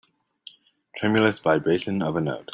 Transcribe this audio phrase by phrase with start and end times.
[0.95, 2.49] Tremulous vibration of a note.